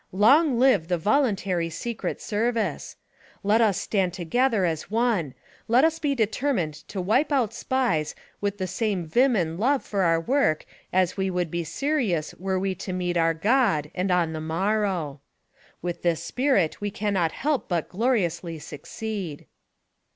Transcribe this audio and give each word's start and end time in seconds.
LONG 0.13 0.57
LIVE 0.57 0.87
THE 0.87 0.97
VOLUNTARY 0.97 1.69
SECRET 1.69 2.19
SERVICE! 2.19 2.95
Let 3.43 3.61
us 3.61 3.79
stand 3.79 4.13
together 4.13 4.65
as 4.65 4.89
one; 4.89 5.35
let 5.67 5.83
us 5.85 5.99
be 5.99 6.15
determined 6.15 6.73
to 6.87 6.99
wipe 6.99 7.31
out 7.31 7.53
Spies 7.53 8.15
with 8.41 8.57
the 8.57 8.65
same 8.65 9.05
vim 9.05 9.35
and 9.35 9.59
love 9.59 9.83
for 9.85 10.01
our 10.01 10.19
work 10.19 10.65
as 10.91 11.17
we 11.17 11.29
would 11.29 11.51
be 11.51 11.63
serious 11.63 12.33
were 12.39 12.57
we 12.57 12.73
to 12.73 12.91
meet 12.93 13.15
our 13.15 13.35
GOD 13.35 13.91
and 13.93 14.09
on 14.09 14.33
the 14.33 14.41
morrow. 14.41 15.21
With 15.83 16.01
this 16.01 16.23
spirit 16.23 16.81
we 16.81 16.89
can 16.89 17.13
not 17.13 17.31
help 17.33 17.69
but 17.69 17.87
gloriously 17.87 18.57
succeed. 18.57 19.45